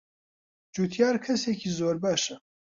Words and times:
جوتیار 0.73 1.15
کەسێکی 1.25 1.69
زۆر 1.77 1.95
باشە. 2.03 2.35